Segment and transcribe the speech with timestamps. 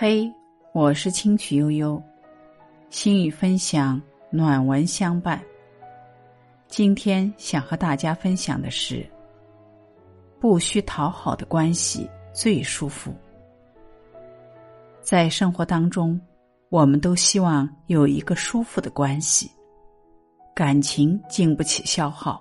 [0.00, 0.32] 嘿，
[0.72, 2.00] 我是清曲悠悠，
[2.88, 5.42] 心语分享，暖文相伴。
[6.68, 9.04] 今天想和大家分享的是：
[10.38, 13.12] 不需讨好的关系最舒服。
[15.02, 16.20] 在生活当中，
[16.68, 19.50] 我们都希望有一个舒服的关系，
[20.54, 22.40] 感情经不起消耗，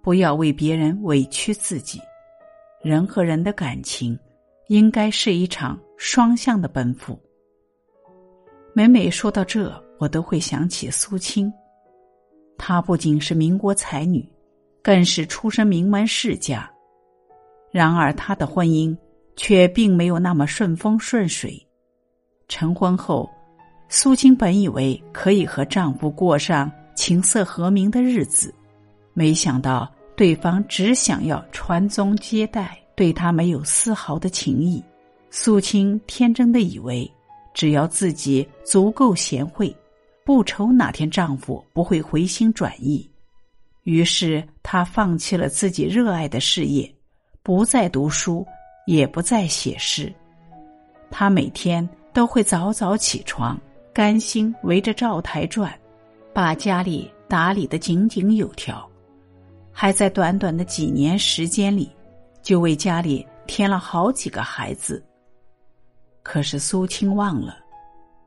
[0.00, 2.00] 不要为别人委屈自己。
[2.80, 4.16] 人和人的感情，
[4.68, 7.18] 应该是一场双向的奔赴。
[8.74, 11.52] 每每说到这，我都会想起苏青。
[12.58, 14.28] 她不仅是民国才女，
[14.82, 16.70] 更是出身名门世家。
[17.70, 18.96] 然而，她的婚姻
[19.36, 21.66] 却并没有那么顺风顺水。
[22.48, 23.28] 成婚后，
[23.88, 28.54] 苏青本以为可以和丈夫过上琴瑟和鸣的日子，
[29.14, 29.90] 没想到。
[30.16, 34.82] 对方只想要传宗接代，对她没有丝毫的情意。
[35.38, 37.08] 苏青天真的以为，
[37.52, 39.72] 只要自己足够贤惠，
[40.24, 43.08] 不愁哪天丈夫不会回心转意。
[43.82, 46.90] 于是，她放弃了自己热爱的事业，
[47.42, 48.46] 不再读书，
[48.86, 50.10] 也不再写诗。
[51.10, 53.60] 她每天都会早早起床，
[53.92, 55.70] 甘心围着灶台转，
[56.32, 58.90] 把家里打理得井井有条。
[59.70, 61.90] 还在短短的几年时间里，
[62.40, 65.04] 就为家里添了好几个孩子。
[66.28, 67.56] 可是苏青忘了，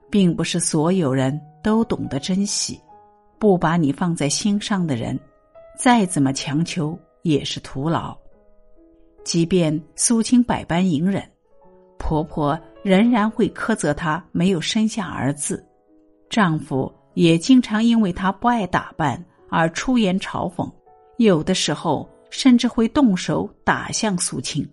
[0.09, 2.79] 并不是所有人都懂得珍惜，
[3.37, 5.19] 不把你放在心上的人，
[5.77, 8.17] 再怎么强求也是徒劳。
[9.25, 11.21] 即便苏青百般隐忍，
[11.97, 15.61] 婆婆仍然会苛责她没有生下儿子，
[16.29, 20.71] 丈夫也经常因为她不爱打扮而出言嘲讽。
[21.17, 24.65] 有的时候甚至会动手打向苏青，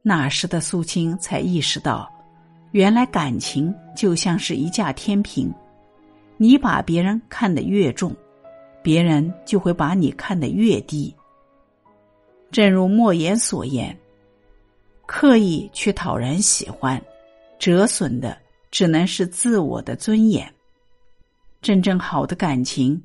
[0.00, 2.10] 那时的苏青才意识到，
[2.72, 5.52] 原来感情就像是一架天平，
[6.36, 8.14] 你把别人看得越重，
[8.82, 11.14] 别人就会把你看得越低。
[12.50, 13.96] 正如莫言所言，
[15.06, 17.02] 刻意去讨人喜欢，
[17.58, 18.36] 折损的
[18.70, 20.48] 只能是自我的尊严。
[21.60, 23.00] 真正好的感情。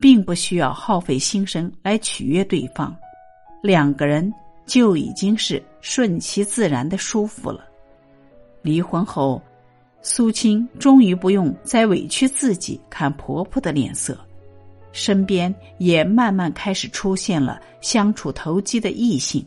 [0.00, 2.96] 并不需要耗费心神来取悦对方，
[3.64, 4.32] 两个人
[4.64, 7.67] 就已经是顺其自然的舒服了。
[8.68, 9.42] 离婚后，
[10.02, 14.16] 苏青终于不用再委屈自己看婆婆的脸色，
[14.92, 19.44] 身边也慢慢开始出现了相处投机的异性，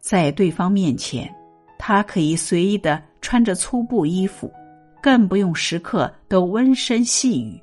[0.00, 1.32] 在对方面前，
[1.78, 4.52] 她可以随意的穿着粗布衣服，
[5.00, 7.60] 更不用时刻都温声细语。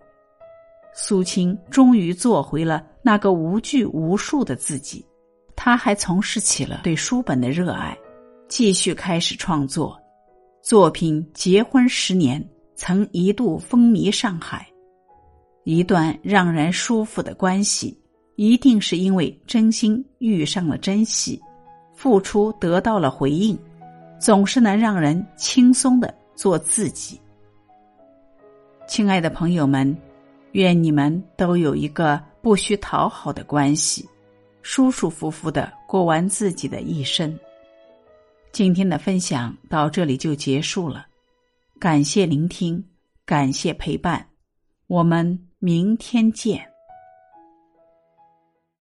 [0.93, 5.05] 苏青终于做回了那个无拘无束的自己，
[5.55, 7.97] 他还从事起了对书本的热爱，
[8.47, 10.00] 继续开始创作。
[10.61, 12.41] 作品《结婚十年》
[12.75, 14.67] 曾一度风靡上海。
[15.63, 17.97] 一段让人舒服的关系，
[18.35, 21.39] 一定是因为真心遇上了珍惜，
[21.94, 23.57] 付出得到了回应，
[24.19, 27.19] 总是能让人轻松的做自己。
[28.88, 29.95] 亲爱的朋友们。
[30.53, 34.05] 愿你们都有一个不需讨好的关系，
[34.61, 37.33] 舒舒服服的过完自己的一生。
[38.51, 41.06] 今天的分享到这里就结束了，
[41.79, 42.84] 感谢聆听，
[43.25, 44.28] 感谢陪伴，
[44.88, 46.70] 我们明天见。